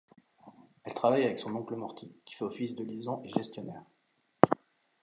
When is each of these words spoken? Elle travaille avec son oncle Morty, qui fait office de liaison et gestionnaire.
Elle 0.83 0.95
travaille 0.95 1.25
avec 1.25 1.37
son 1.37 1.53
oncle 1.55 1.75
Morty, 1.75 2.11
qui 2.25 2.33
fait 2.33 2.43
office 2.45 2.73
de 2.73 2.83
liaison 2.83 3.21
et 3.23 3.29
gestionnaire. 3.29 3.83